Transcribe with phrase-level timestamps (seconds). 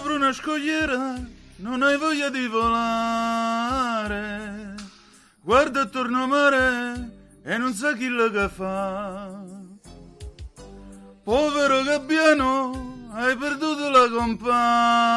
[0.00, 1.20] Sopra una scogliera
[1.56, 4.16] non hai voglia di volare.
[5.42, 7.10] Guarda attorno a mare
[7.44, 9.44] e non sa chi lo che fa.
[11.22, 15.12] Povero gabbiano, hai perduto la compagna.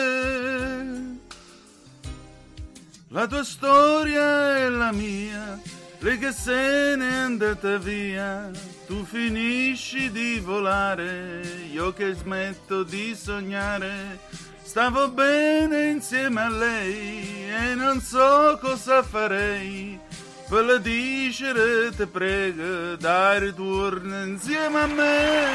[3.08, 5.60] La tua storia è la mia,
[6.00, 8.52] lei che se n'è andata via,
[8.86, 14.20] tu finisci di volare, io che smetto di sognare.
[14.64, 20.00] Stavo bene insieme a lei e non so cosa farei.
[20.48, 25.46] Per la dicere te prego, dai ritorno insieme a me.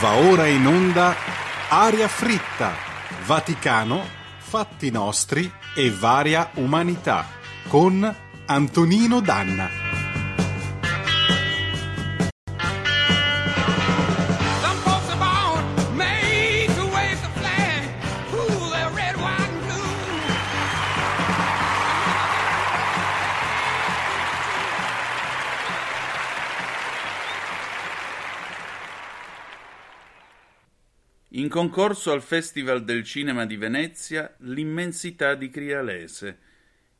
[0.00, 1.14] Va ora in onda
[1.68, 2.72] Aria fritta,
[3.24, 4.21] Vaticano,
[4.52, 7.24] fatti nostri e varia umanità
[7.68, 8.14] con
[8.44, 10.01] Antonino Danna.
[31.42, 36.38] In concorso al Festival del Cinema di Venezia, L'immensità di Crialese,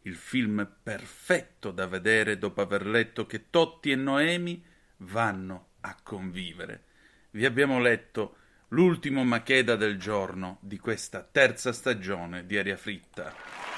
[0.01, 4.61] il film perfetto da vedere dopo aver letto che Totti e Noemi
[4.97, 6.83] vanno a convivere.
[7.31, 8.35] Vi abbiamo letto
[8.71, 13.72] l'ultimo Macheda del giorno di questa terza stagione di Aria Fritta.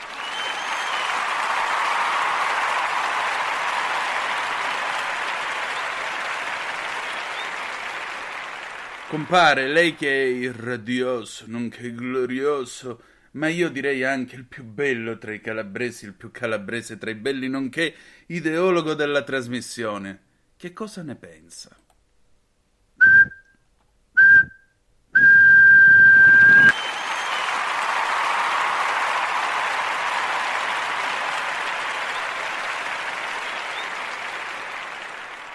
[9.15, 13.01] Compare, lei che è irradioso, nonché glorioso,
[13.35, 17.15] ma io direi anche il più bello tra i calabresi, il più calabrese tra i
[17.15, 17.95] belli, nonché
[18.27, 20.21] ideologo della trasmissione.
[20.57, 21.84] Che cosa ne pensa?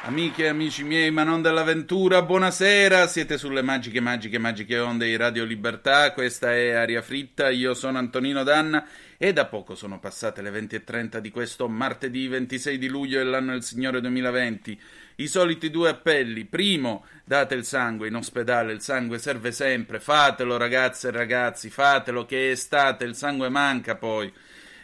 [0.02, 5.18] Amiche e amici miei, ma non dell'avventura, buonasera, siete sulle magiche, magiche, magiche onde di
[5.18, 8.88] Radio Libertà, questa è Aria Fritta, io sono Antonino Danna
[9.18, 13.62] e da poco sono passate le 20.30 di questo martedì 26 di luglio dell'anno del
[13.62, 14.80] Signore 2020.
[15.18, 20.56] I soliti due appelli, primo, date il sangue in ospedale, il sangue serve sempre, fatelo
[20.56, 24.32] ragazze e ragazzi, fatelo che è estate, il sangue manca poi.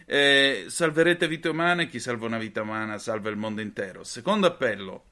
[0.06, 4.04] Eh, salverete vite umane, chi salva una vita umana salva il mondo intero.
[4.04, 5.04] Secondo appello,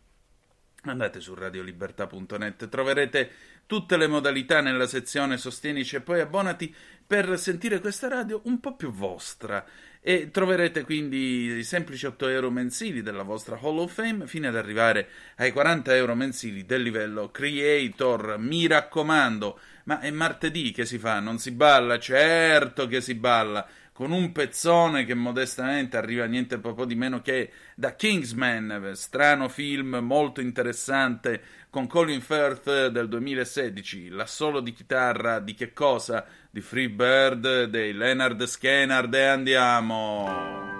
[0.83, 3.31] andate su radiolibertà.net, troverete
[3.65, 6.73] tutte le modalità nella sezione Sostienici e poi abbonati
[7.05, 9.65] per sentire questa radio un po' più vostra
[10.05, 14.55] e troverete quindi i semplici 8 euro mensili della vostra Hall of Fame fino ad
[14.57, 18.35] arrivare ai 40 euro mensili del livello Creator.
[18.37, 21.99] Mi raccomando, ma è martedì che si fa, non si balla?
[21.99, 27.51] Certo che si balla con un pezzone che modestamente arriva niente proprio di meno che
[27.75, 35.53] da Kingsman, strano film molto interessante con Colin Firth del 2016, l'assolo di chitarra di
[35.53, 36.25] che cosa?
[36.49, 40.72] Di Freebird, dei Leonard Skenard e andiamo!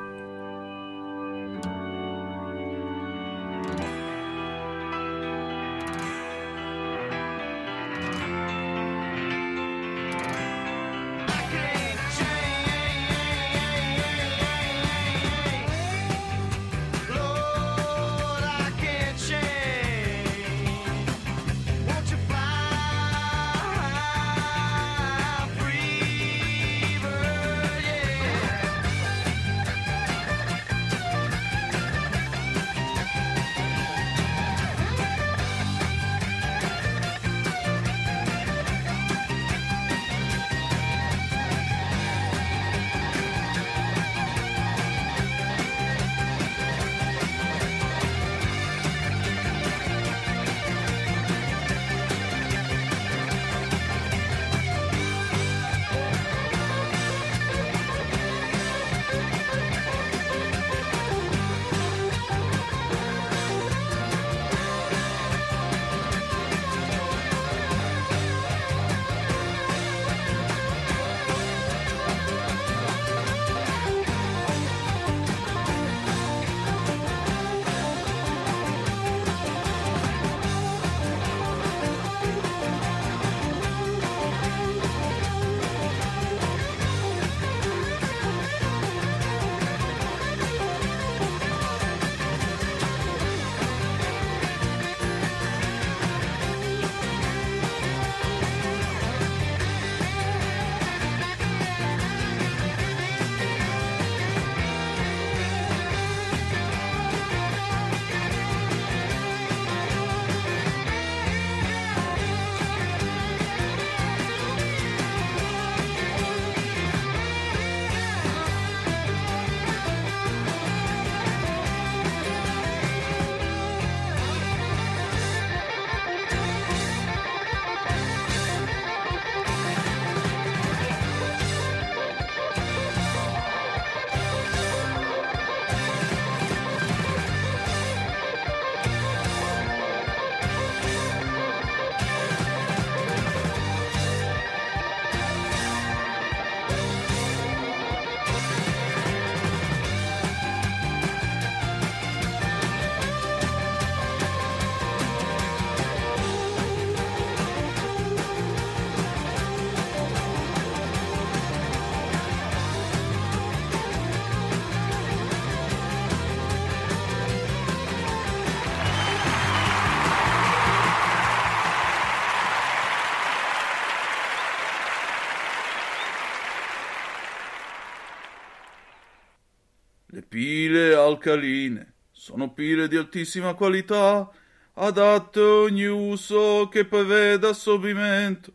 [181.23, 181.93] Alcaline.
[182.11, 184.29] Sono pile di altissima qualità,
[184.73, 188.53] adatte a ogni uso che preveda assorbimento.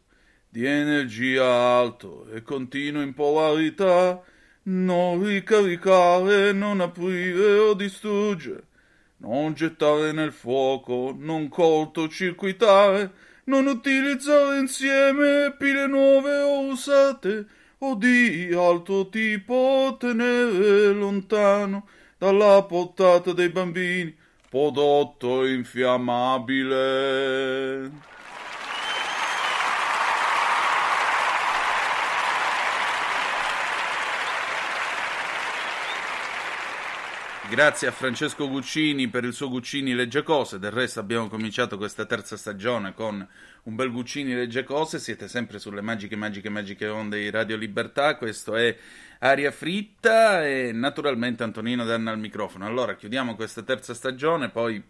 [0.50, 4.23] Di energia alto e continuo in polarità.
[4.65, 8.65] Non ricaricare, non aprire o distruggere,
[9.19, 13.12] non gettare nel fuoco, non cortocircuitare,
[13.44, 17.47] non utilizzare insieme pile nuove o usate
[17.79, 21.88] o di altro tipo, tenere lontano
[22.19, 24.15] dalla portata dei bambini,
[24.50, 27.91] prodotto infiammabile.
[37.50, 40.59] Grazie a Francesco Guccini per il suo Guccini Legge Cose.
[40.59, 43.27] Del resto abbiamo cominciato questa terza stagione con
[43.62, 44.99] un bel Guccini Legge Cose.
[44.99, 48.17] Siete sempre sulle magiche, magiche, magiche onde di Radio Libertà.
[48.17, 48.77] Questo è
[49.21, 52.67] Aria Fritta e naturalmente Antonino Danna al microfono.
[52.67, 54.83] Allora chiudiamo questa terza stagione, poi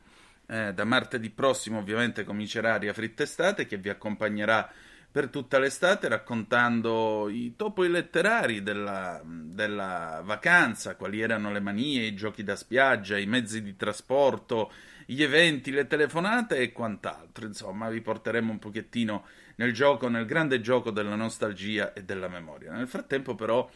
[0.49, 4.69] eh, da martedì prossimo ovviamente comincerà Aria Fritta Estate che vi accompagnerà
[5.11, 12.15] per tutta l'estate raccontando i topoi letterari della, della, vacanza, quali erano le manie, i
[12.15, 14.71] giochi da spiaggia, i mezzi di trasporto,
[15.07, 17.47] gli eventi, le telefonate e quant'altro.
[17.47, 19.25] Insomma, vi porteremo un pochettino
[19.57, 22.73] nel gioco, nel grande gioco della nostalgia e della memoria.
[22.73, 23.69] Nel frattempo, però,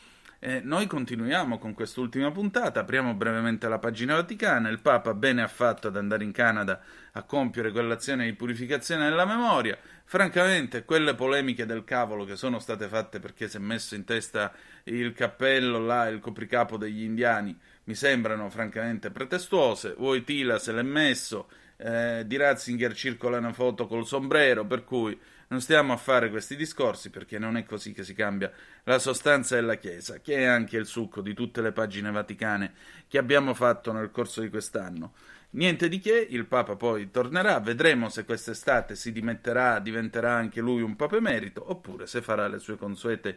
[0.44, 5.46] eh, noi continuiamo con quest'ultima puntata, apriamo brevemente la pagina vaticana, il Papa bene ha
[5.46, 6.80] fatto ad andare in Canada
[7.12, 12.88] a compiere quell'azione di purificazione della memoria, francamente quelle polemiche del cavolo che sono state
[12.88, 14.52] fatte perché si è messo in testa
[14.84, 21.50] il cappello là, il copricapo degli indiani, mi sembrano francamente pretestuose, Voitila se l'è messo,
[21.82, 26.56] eh, di Ratzinger circola una foto col sombrero, per cui non stiamo a fare questi
[26.56, 28.50] discorsi perché non è così che si cambia
[28.84, 32.72] la sostanza della Chiesa, che è anche il succo di tutte le pagine vaticane
[33.08, 35.12] che abbiamo fatto nel corso di quest'anno.
[35.50, 40.80] Niente di che, il Papa poi tornerà, vedremo se quest'estate si dimetterà, diventerà anche lui
[40.80, 43.36] un Papa emerito, oppure se farà le sue consuete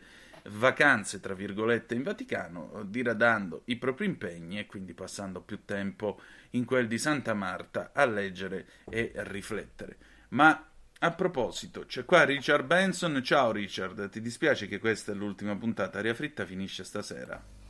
[0.50, 6.20] vacanze, tra virgolette, in Vaticano, diradando i propri impegni e quindi passando più tempo
[6.52, 9.98] in quel di Santa Marta a leggere e riflettere.
[10.30, 13.22] Ma a proposito, c'è qua Richard Benson.
[13.24, 16.00] Ciao Richard, ti dispiace che questa è l'ultima puntata?
[16.00, 17.65] Aria fritta finisce stasera.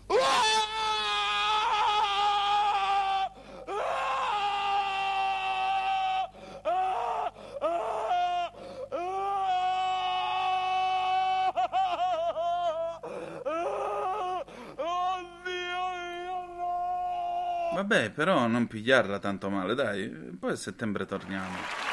[17.76, 20.08] Vabbè, però non pigliarla tanto male, dai.
[20.08, 21.85] Poi a settembre torniamo.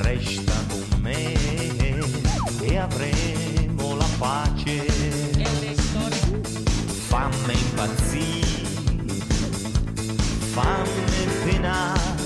[0.00, 1.32] Resta con me
[2.60, 4.86] e avremo la pace.
[7.08, 8.68] Fammi impazzire,
[10.52, 12.16] fammi penare,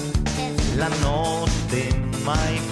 [0.76, 1.88] la notte
[2.24, 2.71] mai più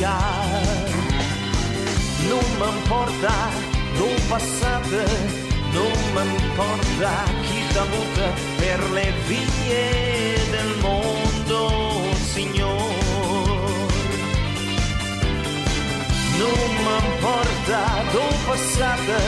[0.00, 0.18] mia,
[2.28, 3.32] non m'importa
[3.96, 5.02] non passato,
[5.72, 7.10] non m'importa
[7.42, 8.24] chi t'ha avuto
[8.56, 12.98] per le vie del mondo, Signore.
[16.38, 17.80] Non m'importa
[18.12, 19.20] dove passate,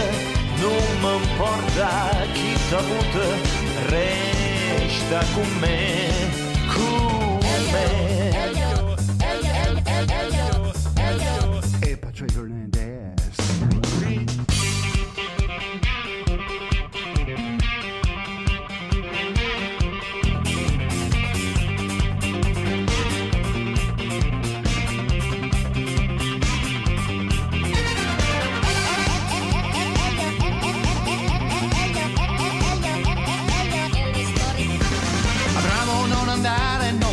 [0.57, 1.88] non m'importa
[2.33, 3.25] chi t'ha avuto,
[3.88, 6.42] resta con me,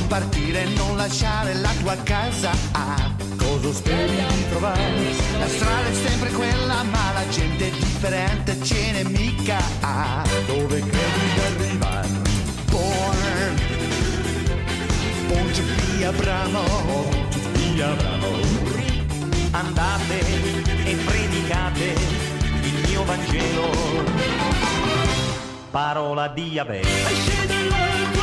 [0.09, 2.49] partire, non lasciare la tua casa.
[2.71, 5.13] Ah, cosa speri di trovare?
[5.37, 9.57] La strada è sempre quella, ma la gente è differente, ce n'è mica.
[9.81, 12.07] Ah, dove credi di arrivare?
[12.69, 13.55] Born,
[15.27, 17.09] Ponte via Abramo,
[17.53, 18.37] via Abramo.
[19.51, 20.19] Andate
[20.85, 21.95] e predicate
[22.63, 23.69] il mio Vangelo.
[25.69, 28.18] Parola di Yahweh.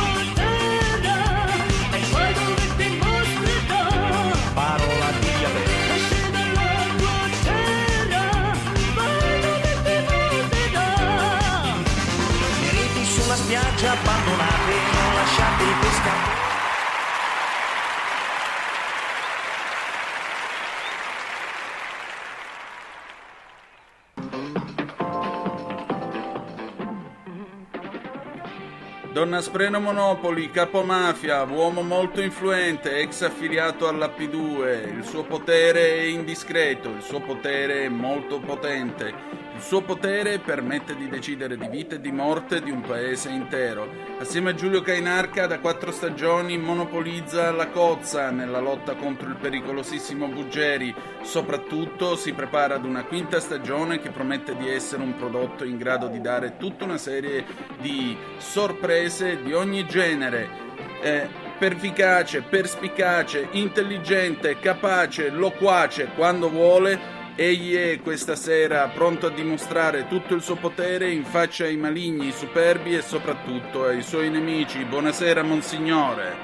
[29.17, 34.95] Donna Spreno Monopoli, capomafia, uomo molto influente, ex affiliato alla P2.
[34.95, 39.36] Il suo potere è indiscreto, il suo potere è molto potente.
[39.57, 43.89] Il suo potere permette di decidere di vita e di morte di un paese intero.
[44.19, 50.27] Assieme a Giulio Cainarca, da quattro stagioni monopolizza la cozza nella lotta contro il pericolosissimo
[50.27, 50.93] Buggeri.
[51.23, 56.07] Soprattutto si prepara ad una quinta stagione che promette di essere un prodotto in grado
[56.07, 57.43] di dare tutta una serie
[57.79, 60.65] di sorprese di ogni genere.
[61.01, 67.16] Eh, pervicace, perspicace, intelligente, capace, loquace quando vuole.
[67.39, 72.31] Egli è questa sera pronto a dimostrare tutto il suo potere in faccia ai maligni,
[72.31, 74.83] superbi e soprattutto ai suoi nemici.
[74.83, 76.35] Buonasera, Monsignore.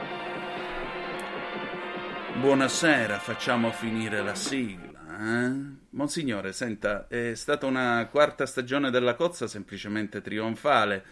[2.36, 5.00] Buonasera, facciamo finire la sigla.
[5.20, 5.52] Eh?
[5.90, 11.04] Monsignore, senta, è stata una quarta stagione della cozza semplicemente trionfale.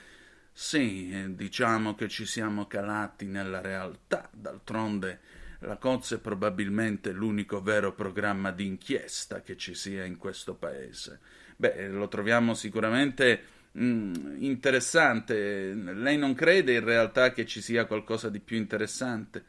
[0.54, 5.31] Sì, eh, diciamo che ci siamo calati nella realtà, d'altronde
[5.64, 11.20] la cozza è probabilmente l'unico vero programma di inchiesta che ci sia in questo paese.
[11.56, 13.44] Beh, lo troviamo sicuramente
[13.78, 15.74] mm, interessante.
[15.74, 19.44] Lei non crede in realtà che ci sia qualcosa di più interessante?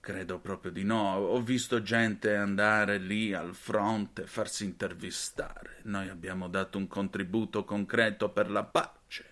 [0.00, 1.14] Credo proprio di no.
[1.16, 5.78] Ho visto gente andare lì al fronte, farsi intervistare.
[5.84, 9.24] Noi abbiamo dato un contributo concreto per la pace.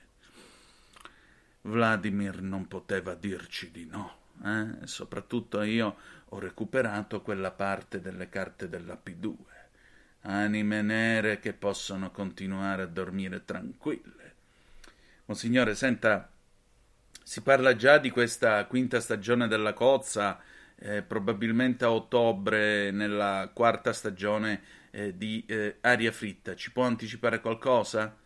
[1.63, 4.28] Vladimir non poteva dirci di no.
[4.45, 4.87] Eh?
[4.87, 5.97] Soprattutto io
[6.31, 9.35] ho recuperato quella parte delle carte della P2.
[10.23, 14.35] Anime nere che possono continuare a dormire tranquille.
[15.27, 16.31] Monsignore, senta,
[17.23, 20.41] si parla già di questa quinta stagione della cozza,
[20.77, 26.55] eh, probabilmente a ottobre, nella quarta stagione eh, di eh, Aria Fritta.
[26.55, 28.17] Ci può anticipare qualcosa?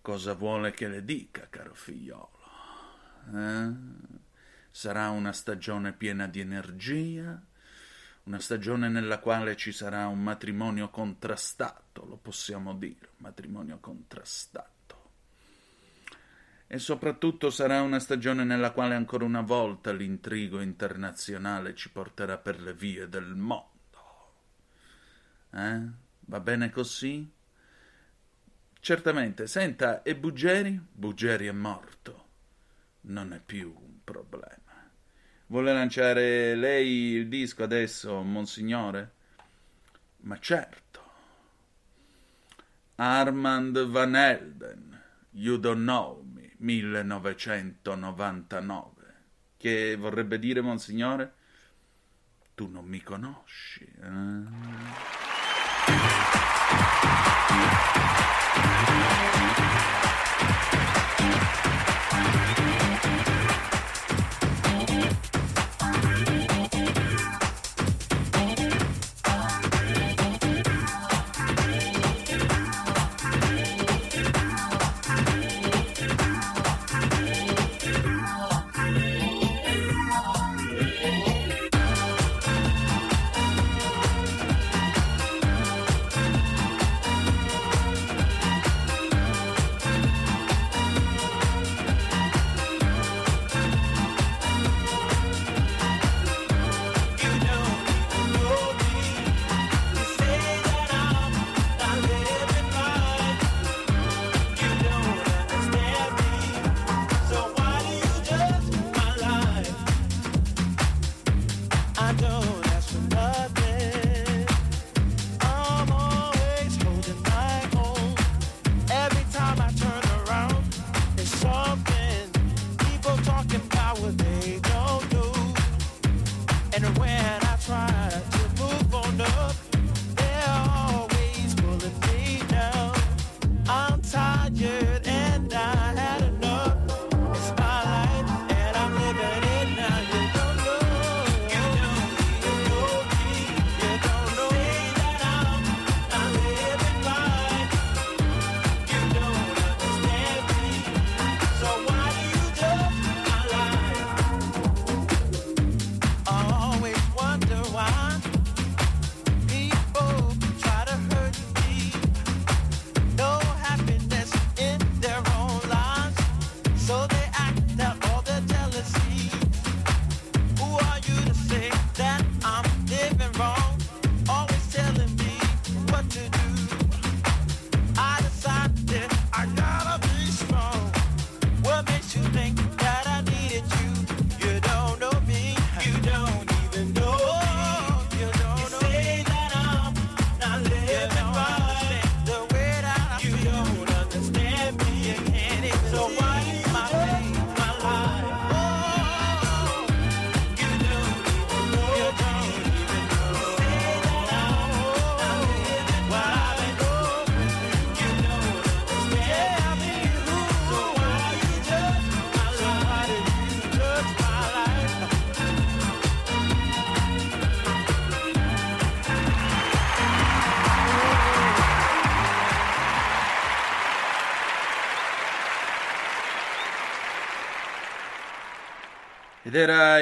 [0.00, 2.30] Cosa vuole che le dica, caro figliolo?
[3.34, 4.30] Eh?
[4.72, 7.40] Sarà una stagione piena di energia,
[8.24, 14.70] una stagione nella quale ci sarà un matrimonio contrastato, lo possiamo dire, un matrimonio contrastato.
[16.66, 22.60] E soprattutto sarà una stagione nella quale ancora una volta l'intrigo internazionale ci porterà per
[22.60, 23.70] le vie del mondo.
[25.50, 25.80] Eh?
[26.20, 27.30] Va bene così?
[28.80, 30.80] Certamente, senta, e Buggeri?
[30.90, 32.26] Buggeri è morto.
[33.02, 34.61] Non è più un problema.
[35.52, 39.12] Vuole lanciare lei il disco adesso, Monsignore?
[40.20, 41.02] Ma certo.
[42.94, 44.98] Armand Van Helden,
[45.32, 48.90] You Don't Know Me, 1999.
[49.58, 51.34] Che vorrebbe dire, Monsignore?
[52.54, 53.84] Tu non mi conosci.
[53.84, 53.90] Eh?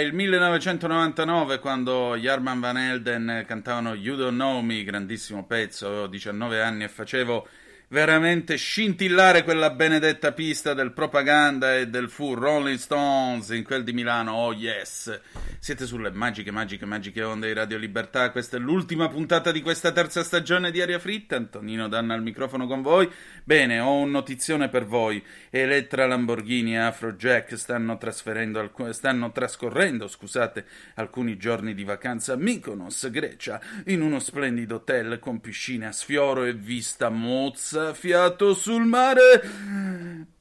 [0.00, 6.62] Il 1999 quando Jarman Van Helden cantavano You Don't Know Me, grandissimo pezzo, avevo 19
[6.62, 7.46] anni e facevo
[7.92, 13.92] veramente scintillare quella benedetta pista del propaganda e del fu Rolling Stones in quel di
[13.92, 15.20] Milano, oh yes!
[15.59, 19.90] Siete sulle magiche, magiche, magiche onde di Radio Libertà, questa è l'ultima puntata di questa
[19.90, 23.11] terza stagione di Aria Fritta, Antonino Danna al microfono con voi.
[23.42, 30.64] Bene, ho un notizione per voi, Elettra Lamborghini e Afrojack stanno, alcu- stanno trascorrendo scusate,
[30.94, 36.44] alcuni giorni di vacanza a Mykonos, Grecia, in uno splendido hotel con piscina a sfioro
[36.44, 39.40] e vista mozza, fiato sul mare.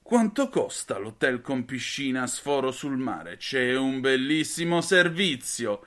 [0.01, 3.37] Quanto costa l'hotel con piscina sforo sul mare?
[3.37, 5.85] C'è un bellissimo servizio.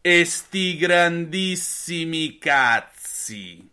[0.00, 3.70] E sti grandissimi cazzi.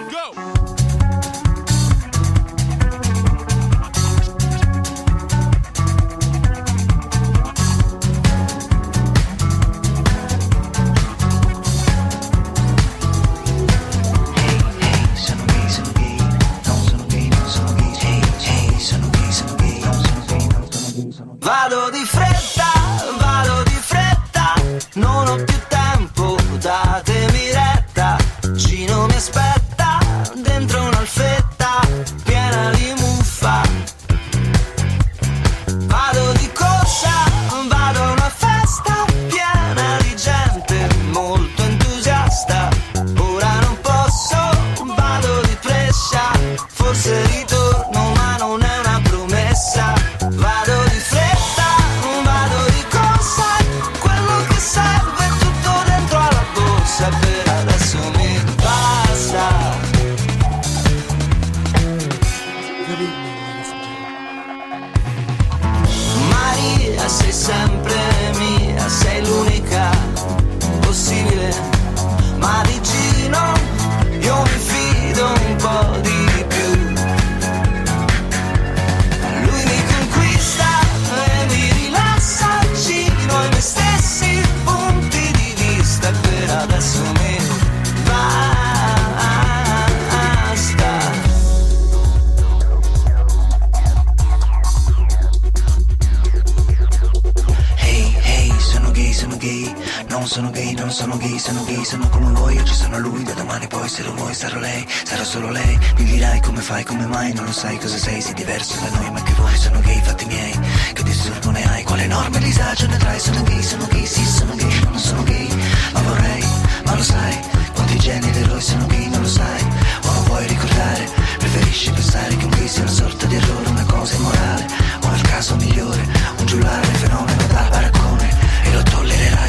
[100.07, 103.33] non sono gay, non sono gay, sono gay, sono come voi, oggi sono lui, da
[103.33, 107.05] domani poi se lo vuoi sarò lei, sarò solo lei, mi dirai come fai, come
[107.05, 110.01] mai, non lo sai cosa sei, sei diverso da noi, ma che vuoi, sono gay,
[110.01, 110.59] fatti miei,
[110.93, 114.55] che disturbo ne hai, quale enorme disagio ne trai, sono gay, sono gay, sì, sono
[114.55, 115.47] gay, non sono gay,
[115.93, 116.45] ma vorrei,
[116.85, 117.39] ma lo sai,
[117.73, 119.61] quanti geni di eroi sono gay, non lo sai,
[120.03, 123.85] o non vuoi ricordare, preferisci pensare che un gay sia una sorta di errore, una
[123.85, 124.65] cosa immorale,
[125.03, 128.00] o nel caso migliore, un giullare, fenomeno da baraccone,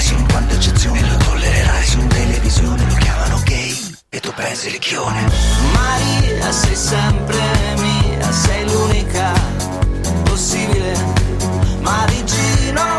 [0.02, 1.86] 50 eccezioni Lo tollererai.
[1.86, 5.30] Su televisione Lo chiamano gay e tu pensi ricchione
[5.72, 7.40] Maria sei sempre
[7.78, 9.32] mia Sei l'unica
[10.24, 10.94] possibile.
[11.80, 12.96] Ma di Gino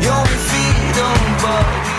[0.00, 1.96] io mi fido un po' di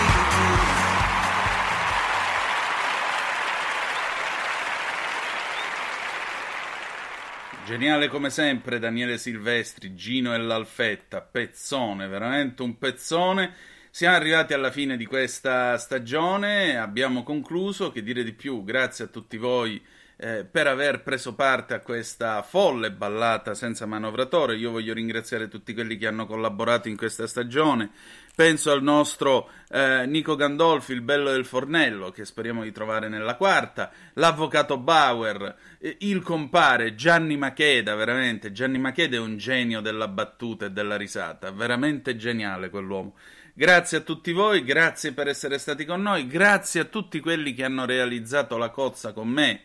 [7.66, 13.54] Geniale come sempre Daniele Silvestri, Gino e l'Alfetta, pezzone, veramente un pezzone.
[13.92, 19.08] Siamo arrivati alla fine di questa stagione, abbiamo concluso, che dire di più, grazie a
[19.08, 19.82] tutti voi
[20.16, 24.56] eh, per aver preso parte a questa folle ballata senza manovratore.
[24.56, 27.90] Io voglio ringraziare tutti quelli che hanno collaborato in questa stagione.
[28.32, 33.34] Penso al nostro eh, Nico Gandolfi, il bello del fornello, che speriamo di trovare nella
[33.34, 38.52] quarta, l'avvocato Bauer, eh, il compare Gianni Macheda, veramente.
[38.52, 43.14] Gianni Macheda è un genio della battuta e della risata, veramente geniale quell'uomo.
[43.52, 47.64] Grazie a tutti voi, grazie per essere stati con noi, grazie a tutti quelli che
[47.64, 49.62] hanno realizzato la cozza con me.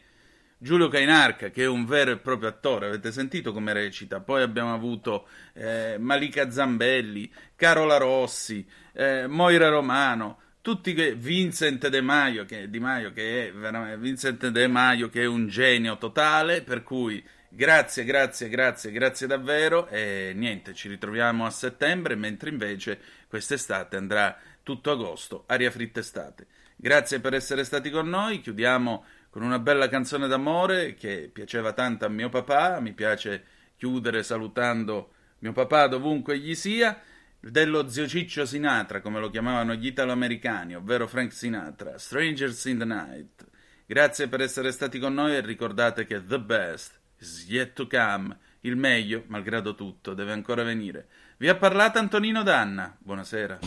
[0.58, 4.22] Giulio Cainarca, che è un vero e proprio attore, avete sentito come recita?
[4.22, 12.02] Poi abbiamo avuto eh, Malika Zambelli, Carola Rossi, eh, Moira Romano, tutti che Vincent De
[12.02, 16.64] Maio che, Di Maio che è veramente Vincent De Maio che è un genio totale,
[16.64, 23.00] per cui grazie, grazie, grazie, grazie davvero e niente, ci ritroviamo a settembre, mentre invece
[23.36, 26.48] quest'estate andrà tutto agosto, aria fritta estate.
[26.78, 32.06] Grazie per essere stati con noi, chiudiamo con una bella canzone d'amore che piaceva tanto
[32.06, 33.44] a mio papà, mi piace
[33.76, 36.98] chiudere salutando mio papà dovunque gli sia,
[37.38, 42.86] dello zio Ciccio Sinatra, come lo chiamavano gli italoamericani, ovvero Frank Sinatra, Strangers in the
[42.86, 43.46] Night.
[43.86, 48.36] Grazie per essere stati con noi e ricordate che the best is yet to come,
[48.66, 51.08] il meglio, malgrado tutto, deve ancora venire.
[51.38, 53.60] Vi ha parlato Antonino Danna, buonasera.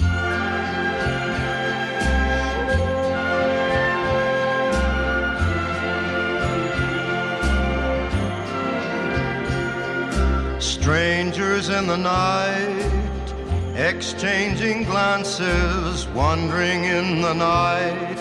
[10.59, 13.35] Strangers in the night,
[13.77, 18.19] exchanging glances, wandering in the night.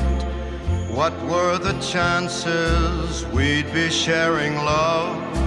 [0.92, 5.47] What were the chances we'd be sharing love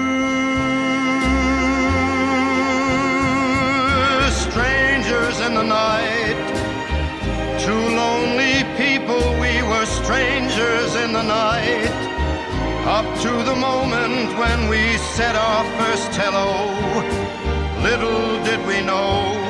[5.41, 6.37] In the night,
[7.59, 11.91] two lonely people, we were strangers in the night.
[12.85, 16.49] Up to the moment when we said our first hello,
[17.81, 19.41] little did we know.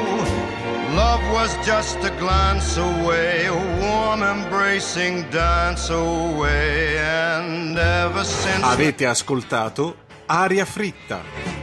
[0.95, 8.63] Love was just a glance away, a warm embracing dance away, and ever since.
[8.63, 9.95] Avete ascoltato
[10.27, 11.60] Aria Fritta.